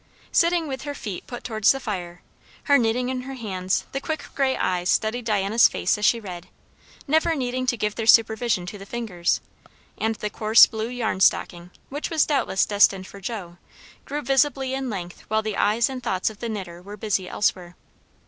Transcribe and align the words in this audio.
Sitting 0.31 0.67
with 0.67 0.81
her 0.81 0.95
feet 0.95 1.27
put 1.27 1.43
towards 1.43 1.71
the 1.71 1.79
fire, 1.79 2.23
her 2.63 2.79
knitting 2.79 3.09
in 3.09 3.21
her 3.21 3.35
hands, 3.35 3.85
the 3.91 4.01
quick 4.01 4.25
grey 4.33 4.57
eyes 4.57 4.89
studied 4.89 5.25
Diana's 5.25 5.67
face 5.67 5.95
as 5.95 6.03
she 6.05 6.19
read, 6.19 6.47
never 7.07 7.35
needing 7.35 7.67
to 7.67 7.77
give 7.77 7.93
their 7.93 8.07
supervision 8.07 8.65
to 8.65 8.79
the 8.79 8.87
fingers; 8.87 9.41
and 9.99 10.15
the 10.15 10.31
coarse 10.31 10.65
blue 10.65 10.89
yarn 10.89 11.19
stocking, 11.19 11.69
which 11.89 12.09
was 12.09 12.25
doubtless 12.25 12.65
destined 12.65 13.05
for 13.05 13.21
Joe, 13.21 13.57
grew 14.05 14.23
visibly 14.23 14.73
in 14.73 14.89
length 14.89 15.21
while 15.27 15.43
the 15.43 15.55
eyes 15.55 15.87
and 15.87 16.01
thoughts 16.01 16.31
of 16.31 16.39
the 16.39 16.49
knitter 16.49 16.81
were 16.81 16.97
busy 16.97 17.29
elsewhere. 17.29 17.75